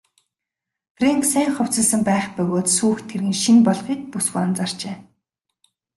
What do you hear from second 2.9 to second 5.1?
тэрэг нь шинэ болохыг бүсгүй анзаарчээ.